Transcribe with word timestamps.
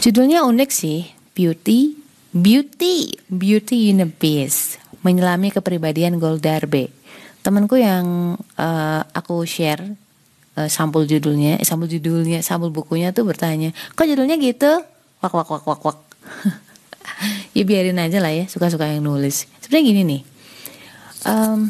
Judulnya 0.00 0.48
unik 0.48 0.70
sih, 0.72 1.12
Beauty, 1.36 1.92
Beauty, 2.32 3.20
Beauty 3.28 3.92
in 3.92 4.00
a 4.00 4.08
Beast, 4.08 4.80
menyelami 5.04 5.52
kepribadian 5.52 6.16
Goldarbe. 6.16 6.88
Temanku 7.44 7.76
yang 7.76 8.32
uh, 8.56 9.00
aku 9.12 9.44
share 9.44 9.84
uh, 10.56 10.72
sampul 10.72 11.04
judulnya, 11.04 11.60
eh, 11.60 11.68
sampul 11.68 11.84
judulnya, 11.84 12.40
sampul 12.40 12.72
bukunya 12.72 13.12
tuh 13.12 13.28
bertanya, 13.28 13.76
kok 13.92 14.08
judulnya 14.08 14.40
gitu? 14.40 14.80
Wak 15.20 15.36
wak 15.36 15.52
wak 15.52 15.68
wak 15.68 15.82
wak. 15.84 15.98
ya 17.56 17.62
biarin 17.68 18.00
aja 18.00 18.24
lah 18.24 18.32
ya, 18.32 18.48
suka-suka 18.48 18.88
yang 18.88 19.04
nulis. 19.04 19.52
Sebenarnya 19.60 19.84
gini 19.84 20.00
nih, 20.08 20.22
um, 21.28 21.68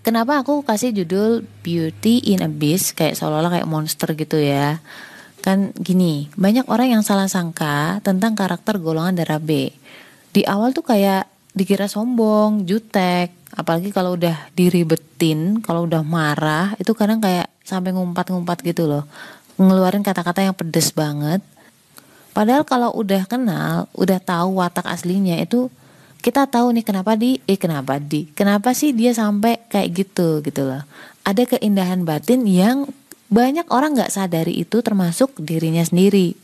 kenapa 0.00 0.40
aku 0.40 0.64
kasih 0.64 0.96
judul 0.96 1.44
Beauty 1.60 2.24
in 2.32 2.40
a 2.40 2.48
Beast 2.48 2.96
kayak 2.96 3.20
seolah-olah 3.20 3.60
kayak 3.60 3.68
monster 3.68 4.16
gitu 4.16 4.40
ya? 4.40 4.80
Kan 5.40 5.72
gini, 5.76 6.28
banyak 6.36 6.68
orang 6.68 7.00
yang 7.00 7.02
salah 7.04 7.28
sangka 7.28 8.04
tentang 8.04 8.36
karakter 8.36 8.76
golongan 8.76 9.16
darah 9.16 9.40
B. 9.40 9.72
Di 10.30 10.44
awal 10.44 10.76
tuh 10.76 10.84
kayak 10.84 11.26
dikira 11.56 11.88
sombong, 11.88 12.68
jutek, 12.68 13.32
apalagi 13.56 13.90
kalau 13.90 14.14
udah 14.14 14.52
diribetin, 14.52 15.64
kalau 15.64 15.88
udah 15.88 16.04
marah, 16.04 16.76
itu 16.76 16.92
kadang 16.92 17.18
kayak 17.18 17.48
sampai 17.64 17.96
ngumpat-ngumpat 17.96 18.62
gitu 18.62 18.86
loh. 18.86 19.08
Ngeluarin 19.56 20.04
kata-kata 20.04 20.44
yang 20.44 20.56
pedes 20.56 20.92
banget. 20.92 21.40
Padahal 22.30 22.62
kalau 22.62 22.94
udah 22.94 23.26
kenal, 23.26 23.90
udah 23.96 24.20
tahu 24.22 24.62
watak 24.62 24.86
aslinya 24.86 25.40
itu 25.40 25.72
kita 26.20 26.46
tahu 26.46 26.76
nih 26.76 26.84
kenapa 26.84 27.16
di 27.16 27.40
eh 27.48 27.56
kenapa 27.56 27.96
di 27.96 28.28
kenapa 28.36 28.76
sih 28.76 28.92
dia 28.92 29.16
sampai 29.16 29.56
kayak 29.72 29.88
gitu 30.04 30.44
gitu 30.44 30.68
loh 30.68 30.84
ada 31.24 31.42
keindahan 31.48 32.04
batin 32.04 32.44
yang 32.44 32.84
banyak 33.30 33.70
orang 33.70 33.94
nggak 33.94 34.10
sadari 34.10 34.58
itu 34.58 34.82
termasuk 34.82 35.38
dirinya 35.38 35.86
sendiri. 35.86 36.34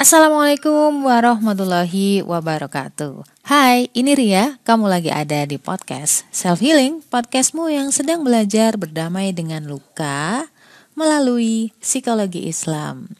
Assalamualaikum 0.00 1.04
warahmatullahi 1.04 2.24
wabarakatuh. 2.24 3.20
Hai, 3.44 3.92
ini 3.92 4.16
Ria. 4.16 4.56
Kamu 4.64 4.88
lagi 4.88 5.12
ada 5.12 5.44
di 5.44 5.60
podcast 5.60 6.24
Self 6.32 6.64
Healing, 6.64 7.04
podcastmu 7.04 7.68
yang 7.68 7.92
sedang 7.92 8.24
belajar 8.24 8.80
berdamai 8.80 9.36
dengan 9.36 9.68
luka 9.68 10.48
melalui 10.96 11.76
psikologi 11.84 12.48
Islam. 12.48 13.12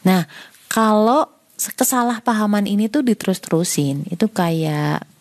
Nah, 0.00 0.24
kalau 0.72 1.28
kesalahpahaman 1.60 2.64
ini 2.64 2.88
tuh 2.88 3.04
diterus-terusin, 3.04 4.08
itu 4.08 4.26
kayak 4.32 5.12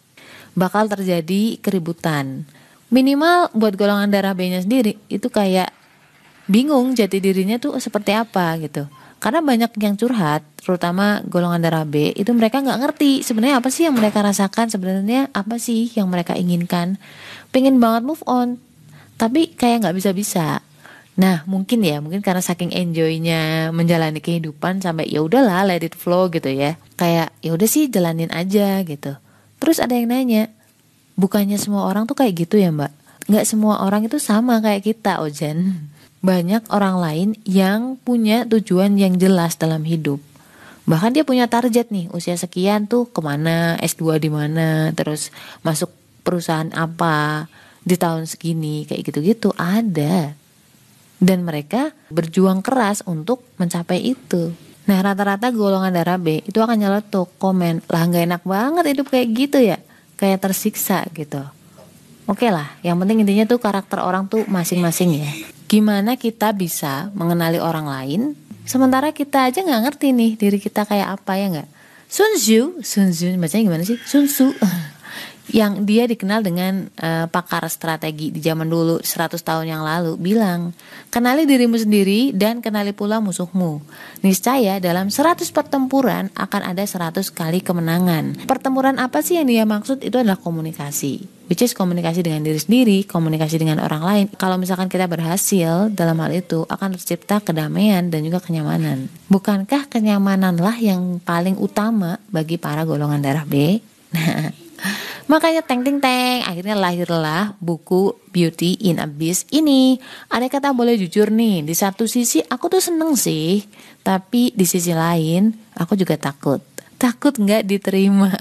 bakal 0.57 0.87
terjadi 0.91 1.57
keributan. 1.59 2.43
Minimal 2.91 3.55
buat 3.55 3.79
golongan 3.79 4.11
darah 4.11 4.35
B-nya 4.35 4.63
sendiri 4.63 4.99
itu 5.07 5.31
kayak 5.31 5.71
bingung 6.51 6.91
jati 6.91 7.23
dirinya 7.23 7.55
tuh 7.55 7.79
seperti 7.79 8.11
apa 8.11 8.59
gitu. 8.59 8.87
Karena 9.21 9.39
banyak 9.39 9.77
yang 9.77 9.95
curhat, 9.95 10.41
terutama 10.57 11.21
golongan 11.29 11.61
darah 11.61 11.85
B, 11.85 12.09
itu 12.17 12.33
mereka 12.33 12.57
nggak 12.57 12.79
ngerti 12.81 13.21
sebenarnya 13.21 13.61
apa 13.61 13.69
sih 13.69 13.85
yang 13.85 13.93
mereka 13.93 14.25
rasakan, 14.25 14.73
sebenarnya 14.73 15.29
apa 15.29 15.61
sih 15.61 15.93
yang 15.93 16.09
mereka 16.09 16.33
inginkan. 16.33 16.97
Pengen 17.53 17.77
banget 17.77 18.01
move 18.01 18.25
on, 18.25 18.57
tapi 19.21 19.53
kayak 19.53 19.85
nggak 19.85 19.95
bisa-bisa. 20.01 20.65
Nah 21.21 21.45
mungkin 21.45 21.85
ya 21.85 22.01
mungkin 22.01 22.25
karena 22.25 22.41
saking 22.41 22.73
enjoynya 22.73 23.69
menjalani 23.69 24.17
kehidupan 24.23 24.81
sampai 24.81 25.05
ya 25.05 25.21
udahlah 25.21 25.69
let 25.69 25.85
it 25.85 25.93
flow 25.93 26.31
gitu 26.33 26.49
ya 26.49 26.79
kayak 26.97 27.35
ya 27.45 27.51
udah 27.51 27.67
sih 27.67 27.91
jalanin 27.91 28.31
aja 28.31 28.79
gitu 28.87 29.19
Terus 29.61 29.77
ada 29.77 29.93
yang 29.93 30.09
nanya, 30.09 30.49
bukannya 31.13 31.61
semua 31.61 31.85
orang 31.85 32.09
tuh 32.09 32.17
kayak 32.17 32.49
gitu 32.49 32.57
ya 32.57 32.73
mbak? 32.73 32.89
Nggak 33.29 33.45
semua 33.45 33.85
orang 33.85 34.09
itu 34.09 34.17
sama 34.17 34.57
kayak 34.57 34.81
kita 34.81 35.21
Ojen. 35.21 35.87
Banyak 36.27 36.69
orang 36.73 36.97
lain 36.97 37.29
yang 37.45 37.97
punya 38.01 38.45
tujuan 38.49 38.97
yang 38.97 39.17
jelas 39.21 39.57
dalam 39.57 39.85
hidup. 39.85 40.21
Bahkan 40.85 41.13
dia 41.13 41.25
punya 41.25 41.45
target 41.45 41.93
nih, 41.93 42.09
usia 42.13 42.33
sekian 42.37 42.89
tuh 42.89 43.09
ke 43.09 43.21
mana, 43.21 43.77
S2 43.81 44.17
di 44.17 44.29
mana, 44.33 44.89
terus 44.97 45.29
masuk 45.61 45.93
perusahaan 46.25 46.69
apa 46.73 47.45
di 47.85 47.97
tahun 47.97 48.25
segini, 48.25 48.85
kayak 48.89 49.13
gitu-gitu 49.13 49.53
ada. 49.57 50.33
Dan 51.21 51.45
mereka 51.45 51.93
berjuang 52.09 52.65
keras 52.65 53.05
untuk 53.05 53.45
mencapai 53.61 54.01
itu. 54.01 54.53
Nah 54.89 54.97
rata-rata 55.05 55.53
golongan 55.53 55.93
darah 55.93 56.17
B 56.17 56.41
itu 56.41 56.57
akan 56.57 56.77
nyeletuk 56.77 57.37
komen 57.37 57.85
lah 57.85 58.03
nggak 58.09 58.23
enak 58.25 58.43
banget 58.45 58.83
hidup 58.97 59.07
kayak 59.13 59.27
gitu 59.33 59.57
ya 59.61 59.77
kayak 60.17 60.41
tersiksa 60.41 61.05
gitu. 61.13 61.41
Oke 62.29 62.47
lah, 62.47 62.77
yang 62.85 62.95
penting 63.01 63.25
intinya 63.25 63.43
tuh 63.49 63.59
karakter 63.59 63.99
orang 63.99 64.29
tuh 64.29 64.45
masing-masing 64.47 65.19
ya. 65.19 65.31
Gimana 65.65 66.15
kita 66.15 66.53
bisa 66.53 67.09
mengenali 67.17 67.57
orang 67.57 67.89
lain 67.89 68.21
sementara 68.63 69.09
kita 69.11 69.49
aja 69.49 69.65
nggak 69.65 69.81
ngerti 69.89 70.07
nih 70.13 70.31
diri 70.37 70.57
kita 70.61 70.85
kayak 70.85 71.17
apa 71.19 71.33
ya 71.37 71.47
nggak? 71.49 71.69
Sun 72.11 72.35
Tzu, 72.35 72.83
Sun 72.83 73.15
Tzu 73.15 73.35
bacanya 73.39 73.63
gimana 73.71 73.83
sih? 73.87 73.97
Sun 74.03 74.27
Tzu. 74.27 74.51
yang 75.49 75.89
dia 75.89 76.05
dikenal 76.05 76.45
dengan 76.45 76.85
uh, 77.01 77.25
pakar 77.25 77.65
strategi 77.65 78.29
di 78.29 78.37
zaman 78.37 78.69
dulu 78.69 79.01
100 79.01 79.41
tahun 79.41 79.65
yang 79.65 79.81
lalu 79.81 80.13
bilang 80.21 80.77
kenali 81.09 81.49
dirimu 81.49 81.81
sendiri 81.81 82.29
dan 82.37 82.61
kenali 82.61 82.93
pula 82.93 83.17
musuhmu. 83.17 83.81
Niscaya 84.21 84.77
dalam 84.77 85.09
100 85.09 85.41
pertempuran 85.49 86.29
akan 86.37 86.61
ada 86.61 86.85
100 86.85 87.25
kali 87.33 87.65
kemenangan. 87.65 88.45
Pertempuran 88.45 89.01
apa 89.01 89.25
sih 89.25 89.41
yang 89.41 89.49
dia 89.49 89.65
maksud? 89.65 90.05
Itu 90.05 90.21
adalah 90.21 90.37
komunikasi. 90.37 91.41
Which 91.51 91.67
is 91.67 91.75
komunikasi 91.75 92.23
dengan 92.23 92.47
diri 92.47 92.55
sendiri 92.55 93.03
komunikasi 93.03 93.59
dengan 93.59 93.83
orang 93.83 94.03
lain. 94.07 94.25
Kalau 94.39 94.55
misalkan 94.55 94.87
kita 94.87 95.11
berhasil 95.11 95.91
dalam 95.91 96.15
hal 96.23 96.31
itu 96.31 96.63
akan 96.63 96.95
tercipta 96.95 97.43
kedamaian 97.43 98.07
dan 98.07 98.23
juga 98.23 98.39
kenyamanan. 98.39 99.11
Bukankah 99.27 99.91
kenyamananlah 99.91 100.79
yang 100.79 101.19
paling 101.19 101.59
utama 101.59 102.23
bagi 102.31 102.55
para 102.55 102.87
golongan 102.87 103.19
darah 103.19 103.43
B? 103.43 103.81
Nah 104.11 104.70
Makanya 105.29 105.61
teng 105.61 105.85
teng 105.85 106.01
teng 106.01 106.41
akhirnya 106.41 106.73
lahirlah 106.73 107.53
buku 107.61 108.17
Beauty 108.33 108.79
in 108.81 108.97
Abyss 108.97 109.45
ini. 109.53 109.99
Ada 110.31 110.47
kata 110.47 110.73
boleh 110.73 110.97
jujur 110.97 111.29
nih, 111.29 111.61
di 111.61 111.75
satu 111.75 112.07
sisi 112.09 112.41
aku 112.41 112.71
tuh 112.71 112.81
seneng 112.81 113.13
sih, 113.13 113.61
tapi 114.01 114.55
di 114.55 114.65
sisi 114.65 114.95
lain 114.95 115.51
aku 115.77 115.93
juga 115.99 116.17
takut. 116.17 116.63
Takut 116.97 117.35
nggak 117.35 117.67
diterima. 117.67 118.31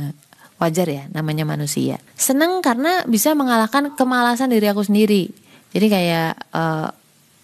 Wajar 0.62 0.86
ya, 0.86 1.04
namanya 1.10 1.42
manusia. 1.42 1.98
Seneng 2.14 2.62
karena 2.62 3.02
bisa 3.04 3.34
mengalahkan 3.34 3.92
kemalasan 3.98 4.54
diri 4.54 4.70
aku 4.70 4.86
sendiri. 4.86 5.28
Jadi 5.74 5.86
kayak 5.90 6.38
uh, 6.54 6.88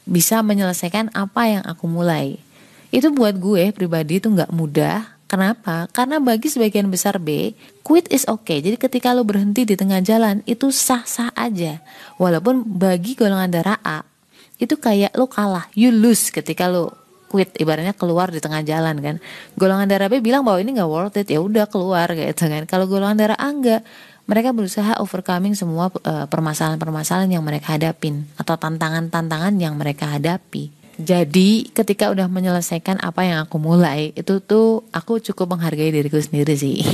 bisa 0.07 0.41
menyelesaikan 0.47 1.11
apa 1.13 1.43
yang 1.51 1.63
aku 1.67 1.91
mulai. 1.91 2.39
Itu 2.95 3.11
buat 3.11 3.39
gue 3.39 3.71
pribadi 3.75 4.23
itu 4.23 4.31
nggak 4.31 4.55
mudah 4.55 5.20
Kenapa? 5.31 5.87
Karena 5.95 6.19
bagi 6.19 6.51
sebagian 6.51 6.91
besar 6.91 7.23
B, 7.23 7.55
quit 7.87 8.11
is 8.11 8.27
okay. 8.27 8.59
Jadi 8.59 8.75
ketika 8.75 9.15
lo 9.15 9.23
berhenti 9.23 9.63
di 9.63 9.79
tengah 9.79 10.03
jalan 10.03 10.43
itu 10.43 10.75
sah-sah 10.75 11.31
aja. 11.39 11.79
Walaupun 12.19 12.67
bagi 12.67 13.15
golongan 13.15 13.47
darah 13.47 13.79
A 13.87 14.03
itu 14.59 14.75
kayak 14.75 15.15
lo 15.15 15.31
kalah, 15.31 15.71
you 15.79 15.95
lose 15.95 16.35
ketika 16.35 16.67
lo 16.67 16.99
quit 17.31 17.55
ibaratnya 17.63 17.95
keluar 17.95 18.35
di 18.35 18.43
tengah 18.43 18.67
jalan 18.67 18.99
kan. 18.99 19.17
Golongan 19.55 19.87
darah 19.87 20.11
B 20.11 20.19
bilang 20.19 20.43
bahwa 20.43 20.59
ini 20.59 20.75
nggak 20.75 20.91
worth 20.91 21.23
it 21.23 21.31
ya 21.31 21.39
udah 21.39 21.71
keluar 21.71 22.11
gitu 22.11 22.51
kan. 22.51 22.67
Kalau 22.67 22.91
golongan 22.91 23.15
darah 23.15 23.39
A 23.39 23.55
enggak, 23.55 23.87
mereka 24.27 24.51
berusaha 24.51 24.99
overcoming 24.99 25.55
semua 25.55 25.95
uh, 25.95 26.27
permasalahan-permasalahan 26.27 27.31
yang 27.31 27.47
mereka 27.47 27.79
hadapin 27.79 28.27
atau 28.35 28.59
tantangan-tantangan 28.59 29.55
yang 29.63 29.79
mereka 29.79 30.11
hadapi. 30.11 30.80
Jadi 31.01 31.73
ketika 31.73 32.13
udah 32.13 32.29
menyelesaikan 32.29 33.01
apa 33.01 33.25
yang 33.25 33.49
aku 33.49 33.57
mulai 33.57 34.13
itu 34.13 34.37
tuh 34.45 34.85
aku 34.93 35.17
cukup 35.25 35.57
menghargai 35.57 35.89
diriku 35.89 36.21
sendiri 36.21 36.53
sih. 36.53 36.85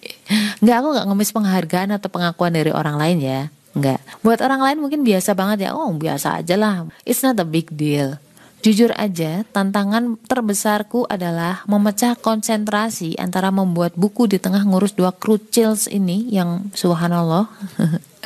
Nggak 0.64 0.76
aku 0.76 0.88
nggak 0.92 1.06
ngemis 1.08 1.32
penghargaan 1.32 1.88
atau 1.96 2.08
pengakuan 2.12 2.52
dari 2.52 2.72
orang 2.72 2.96
lain 2.96 3.18
ya. 3.20 3.40
Nggak. 3.76 4.00
Buat 4.24 4.40
orang 4.44 4.60
lain 4.60 4.78
mungkin 4.80 5.00
biasa 5.04 5.32
banget 5.32 5.68
ya. 5.68 5.70
Oh 5.72 5.88
biasa 5.92 6.40
aja 6.40 6.54
lah. 6.56 6.88
It's 7.04 7.24
not 7.24 7.40
a 7.40 7.46
big 7.48 7.68
deal. 7.72 8.20
Jujur 8.60 8.92
aja, 8.92 9.40
tantangan 9.56 10.20
terbesarku 10.28 11.08
adalah 11.08 11.64
memecah 11.64 12.12
konsentrasi 12.12 13.16
antara 13.16 13.48
membuat 13.48 13.96
buku 13.96 14.28
di 14.28 14.36
tengah 14.36 14.60
ngurus 14.68 14.92
dua 14.92 15.16
krucils 15.16 15.88
ini 15.88 16.28
yang 16.28 16.68
subhanallah 16.76 17.48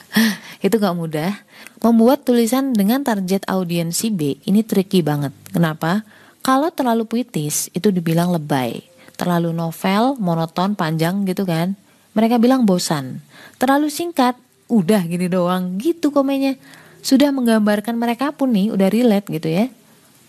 itu 0.64 0.81
gak 0.81 0.96
mudah. 0.96 1.44
Membuat 1.84 2.25
tulisan 2.25 2.72
dengan 2.72 3.05
target 3.05 3.44
audiensi 3.44 4.08
B 4.08 4.40
ini 4.49 4.64
tricky 4.64 5.05
banget. 5.05 5.37
Kenapa? 5.52 6.08
Kalau 6.40 6.72
terlalu 6.72 7.05
puitis 7.05 7.69
itu 7.76 7.93
dibilang 7.93 8.32
lebay. 8.32 8.81
Terlalu 9.20 9.52
novel, 9.52 10.16
monoton, 10.16 10.72
panjang 10.72 11.28
gitu 11.28 11.44
kan. 11.44 11.76
Mereka 12.16 12.40
bilang 12.40 12.64
bosan. 12.64 13.20
Terlalu 13.61 13.93
singkat, 13.93 14.40
udah 14.72 15.05
gini 15.05 15.28
doang 15.28 15.76
gitu 15.76 16.08
komennya. 16.08 16.56
Sudah 17.05 17.28
menggambarkan 17.28 18.00
mereka 18.00 18.32
pun 18.32 18.56
nih 18.56 18.72
udah 18.72 18.88
relate 18.88 19.28
gitu 19.28 19.52
ya. 19.52 19.69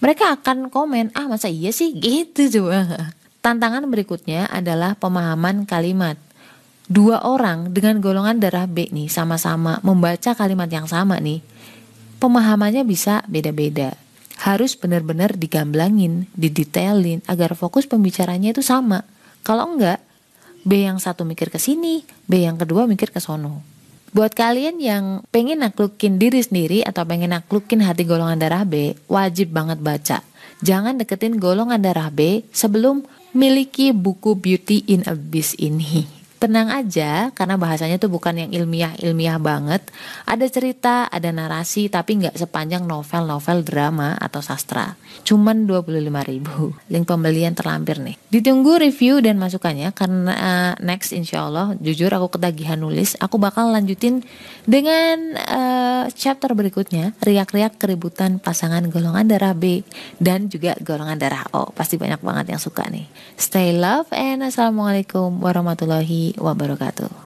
Mereka 0.04 0.44
akan 0.44 0.68
komen, 0.68 1.16
ah 1.16 1.32
masa 1.32 1.48
iya 1.48 1.72
sih 1.72 1.96
gitu 1.96 2.52
coba. 2.52 3.16
Tantangan 3.40 3.88
berikutnya 3.88 4.52
adalah 4.52 5.00
pemahaman 5.00 5.64
kalimat. 5.64 6.20
Dua 6.86 7.26
orang 7.26 7.74
dengan 7.74 7.98
golongan 7.98 8.38
darah 8.38 8.70
B 8.70 8.90
nih 8.94 9.10
sama-sama 9.10 9.82
membaca 9.82 10.38
kalimat 10.38 10.70
yang 10.70 10.86
sama 10.86 11.18
nih, 11.18 11.42
pemahamannya 12.22 12.86
bisa 12.86 13.26
beda-beda. 13.26 13.98
Harus 14.36 14.76
benar-benar 14.76 15.34
digamblangin, 15.40 16.28
didetailin 16.36 17.24
agar 17.26 17.56
fokus 17.56 17.88
pembicaranya 17.88 18.52
itu 18.52 18.62
sama. 18.62 19.08
Kalau 19.42 19.66
enggak, 19.74 20.04
B 20.66 20.86
yang 20.86 21.00
satu 21.02 21.24
mikir 21.24 21.50
ke 21.50 21.58
sini, 21.58 22.04
B 22.28 22.44
yang 22.44 22.60
kedua 22.60 22.86
mikir 22.86 23.10
ke 23.10 23.24
sono. 23.24 23.64
Buat 24.16 24.32
kalian 24.32 24.80
yang 24.80 25.28
pengen 25.28 25.60
naklukin 25.60 26.16
diri 26.16 26.40
sendiri 26.40 26.80
atau 26.88 27.04
pengen 27.04 27.36
naklukin 27.36 27.84
hati 27.84 28.08
golongan 28.08 28.40
darah 28.40 28.64
B, 28.64 28.96
wajib 29.12 29.52
banget 29.52 29.80
baca. 29.84 30.18
Jangan 30.64 30.96
deketin 30.96 31.36
golongan 31.36 31.84
darah 31.84 32.08
B 32.08 32.48
sebelum 32.56 33.04
miliki 33.36 33.92
buku 33.92 34.40
Beauty 34.40 34.88
in 34.88 35.04
Abyss 35.04 35.60
ini 35.60 36.15
tenang 36.38 36.70
aja 36.70 37.32
karena 37.32 37.56
bahasanya 37.56 37.98
tuh 37.98 38.12
bukan 38.12 38.36
yang 38.36 38.52
ilmiah-ilmiah 38.52 39.40
banget. 39.40 39.82
Ada 40.28 40.46
cerita, 40.52 41.08
ada 41.08 41.32
narasi 41.32 41.88
tapi 41.88 42.22
nggak 42.22 42.36
sepanjang 42.36 42.84
novel-novel 42.84 43.64
drama 43.64 44.14
atau 44.20 44.44
sastra. 44.44 45.00
Cuman 45.24 45.66
25 45.66 46.06
ribu. 46.28 46.76
Link 46.92 47.08
pembelian 47.08 47.56
terlampir 47.56 47.98
nih. 48.04 48.20
Ditunggu 48.30 48.78
review 48.78 49.24
dan 49.24 49.40
masukannya 49.40 49.90
karena 49.96 50.34
uh, 50.36 50.74
next 50.84 51.16
insya 51.16 51.48
Allah 51.48 51.74
jujur 51.80 52.12
aku 52.12 52.36
ketagihan 52.36 52.78
nulis. 52.78 53.16
Aku 53.24 53.40
bakal 53.40 53.72
lanjutin 53.72 54.22
dengan 54.68 55.40
uh, 55.40 56.04
chapter 56.12 56.52
berikutnya 56.54 57.16
riak-riak 57.24 57.80
keributan 57.80 58.38
pasangan 58.38 58.86
golongan 58.92 59.26
darah 59.26 59.56
B 59.56 59.82
dan 60.20 60.52
juga 60.52 60.76
golongan 60.84 61.18
darah 61.18 61.46
O. 61.56 61.72
Pasti 61.72 61.96
banyak 61.96 62.20
banget 62.22 62.54
yang 62.54 62.62
suka 62.62 62.86
nih. 62.92 63.08
Stay 63.40 63.74
love 63.74 64.12
and 64.12 64.44
assalamualaikum 64.44 65.42
wabarakatuh. 66.34 67.12